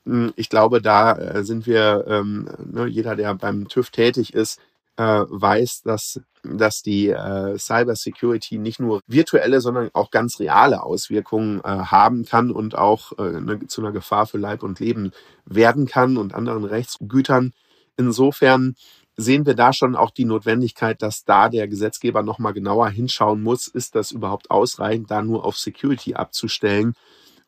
Hm, 0.06 0.34
ich 0.36 0.50
glaube, 0.50 0.82
da 0.82 1.14
äh, 1.14 1.44
sind 1.44 1.66
wir, 1.66 2.06
ähm, 2.08 2.48
ne, 2.72 2.86
jeder, 2.86 3.16
der 3.16 3.34
beim 3.36 3.68
TÜV 3.68 3.90
tätig 3.90 4.34
ist, 4.34 4.60
äh, 4.98 5.04
weiß, 5.28 5.82
dass, 5.84 6.22
dass 6.44 6.82
die 6.82 7.10
äh, 7.10 7.58
Cyber 7.58 7.96
Security 7.96 8.58
nicht 8.58 8.80
nur 8.80 9.02
virtuelle, 9.08 9.60
sondern 9.62 9.90
auch 9.94 10.12
ganz 10.12 10.40
reale 10.40 10.84
Auswirkungen 10.84 11.60
äh, 11.60 11.64
haben 11.64 12.26
kann 12.26 12.52
und 12.52 12.78
auch 12.78 13.12
äh, 13.18 13.42
ne, 13.42 13.68
zu 13.68 13.82
einer 13.82 13.92
Gefahr 13.92 14.26
für 14.28 14.38
Leib 14.38 14.64
und 14.64 14.80
Leben 14.80 15.12
werden 15.46 15.88
kann 15.88 16.18
und 16.18 16.34
anderen 16.34 16.64
Rechtsgütern. 16.64 17.52
Insofern 17.98 18.76
sehen 19.18 19.46
wir 19.46 19.56
da 19.56 19.74
schon 19.74 19.96
auch 19.96 20.12
die 20.12 20.26
Notwendigkeit, 20.26 21.02
dass 21.02 21.26
da 21.26 21.50
der 21.50 21.68
Gesetzgeber 21.68 22.22
nochmal 22.22 22.54
genauer 22.54 22.90
hinschauen 22.90 23.42
muss, 23.42 23.68
ist 23.68 23.96
das 23.96 24.12
überhaupt 24.12 24.52
ausreichend, 24.52 25.10
da 25.10 25.22
nur 25.22 25.46
auf 25.46 25.58
Security 25.58 26.16
abzustellen 26.16 26.96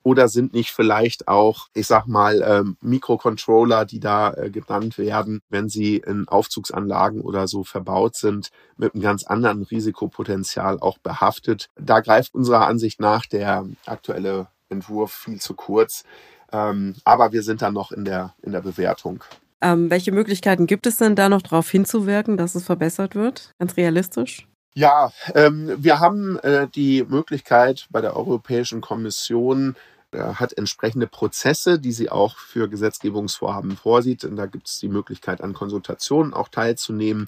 Oder 0.08 0.30
sind 0.30 0.54
nicht 0.54 0.72
vielleicht 0.72 1.28
auch, 1.28 1.68
ich 1.74 1.86
sag 1.86 2.08
mal, 2.08 2.42
ähm, 2.42 2.78
Mikrocontroller, 2.80 3.84
die 3.84 4.00
da 4.00 4.32
äh, 4.32 4.50
genannt 4.50 4.98
werden, 4.98 5.42
wenn 5.50 5.68
sie 5.68 5.98
in 5.98 6.30
Aufzugsanlagen 6.30 7.20
oder 7.20 7.50
so 7.50 7.66
verbaut 7.66 8.16
sind, 8.16 8.52
mit 8.78 8.94
einem 8.94 9.04
ganz 9.04 9.26
anderen 9.26 9.64
Risikopotenzial 9.64 10.80
auch 10.80 10.98
behaftet. 10.98 11.68
Da 11.76 12.00
greift 12.00 12.34
unserer 12.34 12.68
Ansicht 12.68 13.02
nach 13.02 13.26
der 13.26 13.66
aktuelle 13.86 14.48
Entwurf 14.70 15.12
viel 15.12 15.42
zu 15.42 15.56
kurz. 15.56 16.06
Ähm, 16.54 16.96
aber 17.04 17.34
wir 17.34 17.44
sind 17.44 17.62
dann 17.62 17.74
noch 17.74 17.92
in 17.92 18.06
der, 18.06 18.34
in 18.42 18.54
der 18.54 18.62
Bewertung. 18.62 19.26
Ähm, 19.60 19.90
welche 19.90 20.14
Möglichkeiten 20.14 20.68
gibt 20.68 20.88
es 20.88 20.96
denn 20.96 21.18
da 21.18 21.28
noch 21.28 21.42
darauf 21.42 21.70
hinzuwirken, 21.70 22.38
dass 22.38 22.56
es 22.56 22.64
verbessert 22.64 23.14
wird? 23.14 23.52
Ganz 23.60 23.76
realistisch? 23.76 24.48
Ja, 24.78 25.12
ähm, 25.34 25.74
wir 25.76 26.00
haben 26.00 26.38
äh, 26.44 26.68
die 26.68 27.04
Möglichkeit 27.10 27.88
bei 27.90 28.00
der 28.00 28.16
Europäischen 28.16 28.80
Kommission, 28.80 29.76
hat 30.14 30.58
entsprechende 30.58 31.08
Prozesse, 31.08 31.80
die 31.80 31.92
sie 31.92 32.10
auch 32.10 32.38
für 32.38 32.70
Gesetzgebungsvorhaben 32.70 33.76
vorsieht. 33.76 34.24
Und 34.24 34.36
da 34.36 34.46
gibt 34.46 34.68
es 34.68 34.80
die 34.80 34.90
Möglichkeit, 34.90 35.42
an 35.42 35.54
Konsultationen 35.54 36.34
auch 36.34 36.48
teilzunehmen 36.48 37.28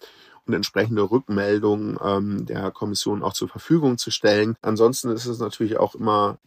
und 0.50 0.56
entsprechende 0.56 1.10
Rückmeldungen 1.10 1.98
ähm, 2.04 2.46
der 2.46 2.72
Kommission 2.72 3.24
auch 3.24 3.34
zur 3.34 3.48
Verfügung 3.48 3.98
zu 3.98 4.12
stellen. 4.12 4.56
Ansonsten 4.62 5.10
ist 5.10 5.28
es 5.28 5.40
natürlich 5.40 5.78
auch 5.78 5.96
immer 5.96 6.38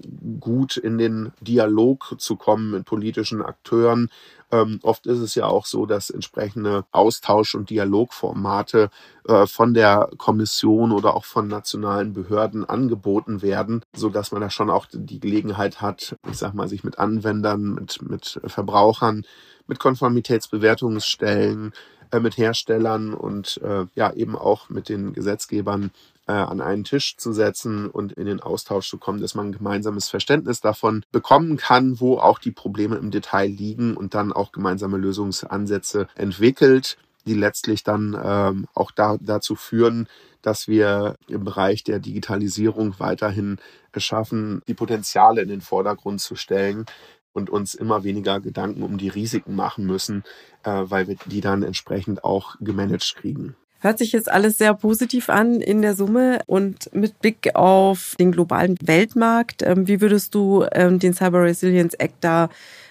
gut, 0.40 0.76
in 0.76 0.98
den 0.98 1.32
Dialog 1.40 2.16
zu 2.18 2.36
kommen 2.36 2.72
mit 2.72 2.84
politischen 2.84 3.42
Akteuren. 3.42 4.10
Ähm, 4.52 4.80
oft 4.82 5.06
ist 5.06 5.18
es 5.18 5.34
ja 5.34 5.46
auch 5.46 5.64
so, 5.64 5.86
dass 5.86 6.10
entsprechende 6.10 6.84
Austausch- 6.92 7.54
und 7.54 7.70
Dialogformate 7.70 8.90
äh, 9.26 9.46
von 9.46 9.72
der 9.72 10.10
Kommission 10.18 10.92
oder 10.92 11.14
auch 11.14 11.24
von 11.24 11.48
nationalen 11.48 12.12
Behörden 12.12 12.68
angeboten 12.68 13.40
werden, 13.40 13.82
so 13.94 14.10
dass 14.10 14.30
man 14.30 14.42
da 14.42 14.50
schon 14.50 14.68
auch 14.68 14.86
die 14.92 15.20
Gelegenheit 15.20 15.80
hat, 15.80 16.16
ich 16.30 16.36
sag 16.36 16.52
mal, 16.52 16.68
sich 16.68 16.84
mit 16.84 16.98
Anwendern, 16.98 17.74
mit, 17.74 18.02
mit 18.02 18.40
Verbrauchern, 18.44 19.24
mit 19.66 19.78
Konformitätsbewertungsstellen, 19.78 21.72
äh, 22.10 22.20
mit 22.20 22.36
Herstellern 22.36 23.14
und 23.14 23.58
äh, 23.64 23.86
ja 23.94 24.12
eben 24.12 24.36
auch 24.36 24.68
mit 24.68 24.90
den 24.90 25.14
Gesetzgebern 25.14 25.92
äh, 26.26 26.32
an 26.32 26.60
einen 26.60 26.84
Tisch 26.84 27.16
zu 27.16 27.32
setzen 27.32 27.88
und 27.88 28.12
in 28.12 28.26
den 28.26 28.40
Austausch 28.40 28.88
zu 28.88 28.98
kommen, 28.98 29.20
dass 29.20 29.34
man 29.34 29.48
ein 29.48 29.52
gemeinsames 29.52 30.08
Verständnis 30.08 30.60
davon 30.60 31.04
bekommen 31.12 31.56
kann, 31.56 32.00
wo 32.00 32.18
auch 32.18 32.38
die 32.38 32.50
Probleme 32.50 32.96
im 32.96 33.10
Detail 33.10 33.48
liegen 33.48 33.96
und 33.96 34.14
dann 34.14 34.32
auch 34.32 34.52
gemeinsame 34.52 34.98
Lösungsansätze 34.98 36.08
entwickelt, 36.14 36.96
die 37.26 37.34
letztlich 37.34 37.84
dann 37.84 38.18
ähm, 38.22 38.66
auch 38.74 38.90
da, 38.90 39.16
dazu 39.20 39.54
führen, 39.54 40.08
dass 40.42 40.66
wir 40.66 41.16
im 41.28 41.44
Bereich 41.44 41.84
der 41.84 42.00
Digitalisierung 42.00 42.98
weiterhin 42.98 43.58
es 43.92 44.02
schaffen, 44.02 44.62
die 44.66 44.74
Potenziale 44.74 45.40
in 45.40 45.48
den 45.48 45.60
Vordergrund 45.60 46.20
zu 46.20 46.34
stellen, 46.34 46.86
und 47.32 47.50
uns 47.50 47.74
immer 47.74 48.04
weniger 48.04 48.40
Gedanken 48.40 48.82
um 48.82 48.98
die 48.98 49.08
Risiken 49.08 49.54
machen 49.54 49.86
müssen, 49.86 50.24
äh, 50.64 50.82
weil 50.84 51.08
wir 51.08 51.16
die 51.26 51.40
dann 51.40 51.62
entsprechend 51.62 52.24
auch 52.24 52.56
gemanagt 52.60 53.16
kriegen. 53.16 53.56
Hört 53.82 53.98
sich 53.98 54.12
jetzt 54.12 54.30
alles 54.30 54.58
sehr 54.58 54.74
positiv 54.74 55.28
an 55.28 55.60
in 55.60 55.82
der 55.82 55.96
Summe 55.96 56.38
und 56.46 56.88
mit 56.94 57.18
Blick 57.18 57.56
auf 57.56 58.14
den 58.16 58.30
globalen 58.30 58.76
Weltmarkt, 58.80 59.62
ähm, 59.62 59.88
wie 59.88 60.00
würdest 60.00 60.36
du 60.36 60.64
ähm, 60.70 61.00
den 61.00 61.14
Cyber 61.14 61.42
Resilience 61.42 61.94
Act 61.94 62.14
da 62.20 62.48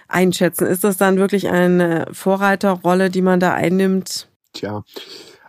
einschätzen? 0.10 0.68
Ist 0.68 0.84
das 0.84 0.98
dann 0.98 1.16
wirklich 1.16 1.48
eine 1.48 2.08
Vorreiterrolle, 2.12 3.10
die 3.10 3.22
man 3.22 3.40
da 3.40 3.54
einnimmt? 3.54 4.28
Tja, 4.52 4.84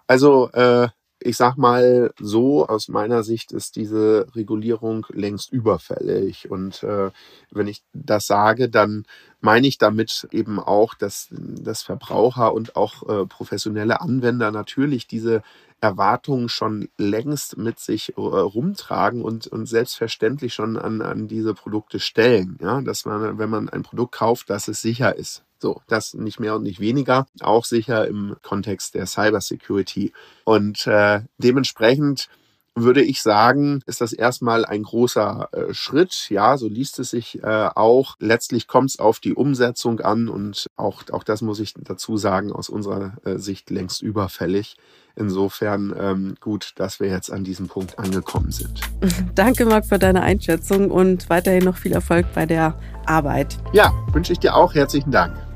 also 0.07 0.49
äh, 0.53 0.87
ich 1.25 1.37
sag 1.37 1.57
mal 1.57 2.13
so, 2.19 2.67
aus 2.67 2.89
meiner 2.89 3.23
Sicht 3.23 3.53
ist 3.53 3.77
diese 3.77 4.27
Regulierung 4.35 5.07
längst 5.11 5.53
überfällig. 5.53 6.51
Und 6.51 6.83
äh, 6.83 7.11
wenn 7.51 7.69
ich 7.69 7.83
das 7.93 8.27
sage, 8.27 8.69
dann 8.69 9.05
meine 9.41 9.67
ich 9.67 9.79
damit 9.79 10.29
eben 10.31 10.59
auch, 10.59 10.95
dass, 10.95 11.29
dass 11.31 11.83
Verbraucher 11.83 12.55
und 12.55 12.77
auch 12.77 13.09
äh, 13.09 13.27
professionelle 13.27 14.01
Anwender 14.01 14.51
natürlich 14.51 15.07
diese 15.07 15.43
Erwartungen 15.81 16.49
schon 16.49 16.89
längst 16.97 17.57
mit 17.57 17.81
sich 17.81 18.17
äh, 18.17 18.21
rumtragen 18.21 19.23
und, 19.23 19.49
und 19.49 19.67
selbstverständlich 19.67 20.55
schon 20.55 20.77
an, 20.77 21.03
an 21.03 21.27
diese 21.27 21.55
Produkte 21.55 21.99
stellen. 21.99 22.59
Ja, 22.63 22.81
dass 22.81 23.05
man, 23.05 23.39
wenn 23.39 23.51
man 23.51 23.69
ein 23.69 23.83
Produkt 23.83 24.15
kauft, 24.15 24.49
dass 24.49 24.69
es 24.69 24.81
sicher 24.81 25.17
ist. 25.17 25.45
So, 25.63 25.81
das 25.87 26.15
nicht 26.15 26.41
mehr 26.41 26.57
und 26.57 26.65
nicht 26.65 26.81
weniger, 26.81 27.29
auch 27.41 27.65
sicher 27.65 28.09
im 28.09 28.35
Kontext 28.43 28.97
der 28.97 29.07
Cybersecurity. 29.07 30.13
Und 30.45 30.89
äh, 30.89 31.21
dementsprechend 31.39 32.29
würde 32.75 33.01
ich 33.01 33.23
sagen, 33.23 33.81
ist 33.87 34.01
das 34.01 34.13
erstmal 34.13 34.65
ein 34.65 34.83
großer 34.83 35.51
äh, 35.53 35.73
Schritt. 35.73 36.31
Ja, 36.31 36.57
so 36.57 36.67
liest 36.67 36.99
es 36.99 37.11
sich 37.11 37.45
äh, 37.45 37.69
auch. 37.77 38.17
Letztlich 38.19 38.67
kommt 38.67 38.91
es 38.91 38.99
auf 38.99 39.21
die 39.21 39.35
Umsetzung 39.35 40.01
an 40.01 40.29
und 40.29 40.69
auch, 40.75 41.05
auch 41.13 41.23
das 41.23 41.43
muss 41.43 41.61
ich 41.61 41.75
dazu 41.79 42.17
sagen, 42.17 42.51
aus 42.51 42.69
unserer 42.69 43.19
äh, 43.25 43.39
Sicht 43.39 43.71
längst 43.71 44.03
überfällig. 44.03 44.75
Insofern 45.15 45.95
ähm, 45.97 46.35
gut, 46.41 46.73
dass 46.75 46.99
wir 46.99 47.09
jetzt 47.09 47.31
an 47.31 47.45
diesem 47.45 47.69
Punkt 47.69 48.01
angekommen 48.01 48.51
sind. 48.51 48.81
Danke, 49.37 49.65
Marc, 49.65 49.87
für 49.87 50.01
deine 50.01 50.23
Einschätzung 50.23 50.91
und 50.91 51.31
weiterhin 51.31 51.63
noch 51.63 51.77
viel 51.77 51.93
Erfolg 51.93 52.27
bei 52.35 52.47
der 52.47 52.77
Arbeit. 53.07 53.59
Ja, 53.73 53.93
wünsche 54.13 54.33
ich 54.33 54.41
dir 54.41 54.57
auch 54.57 54.75
herzlichen 54.75 55.13
Dank. 55.13 55.52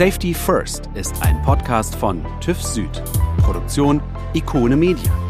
Safety 0.00 0.32
First 0.32 0.88
ist 0.94 1.12
ein 1.20 1.42
Podcast 1.42 1.94
von 1.94 2.24
TÜV 2.40 2.62
Süd. 2.62 3.02
Produktion 3.42 4.00
Ikone 4.32 4.74
Media. 4.74 5.29